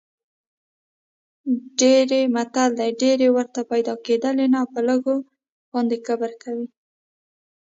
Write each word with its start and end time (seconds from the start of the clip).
متل 2.33 2.69
دی: 2.77 2.87
ډېرې 3.01 3.27
ورته 3.35 3.59
پیدا 3.71 3.93
کېدلې 4.05 4.45
نه 4.53 4.61
په 4.71 4.79
لږو 4.87 5.15
باندې 5.71 5.95
کبر 6.07 6.31
کوي. 6.43 6.67